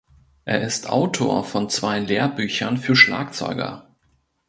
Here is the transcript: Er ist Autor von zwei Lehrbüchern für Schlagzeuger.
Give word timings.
Er 0.45 0.61
ist 0.63 0.89
Autor 0.89 1.43
von 1.43 1.69
zwei 1.69 1.99
Lehrbüchern 1.99 2.77
für 2.79 2.95
Schlagzeuger. 2.95 3.87